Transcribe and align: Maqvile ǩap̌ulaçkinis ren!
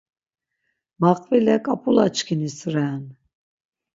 Maqvile 1.01 1.55
ǩap̌ulaçkinis 1.65 2.59
ren! 2.73 3.03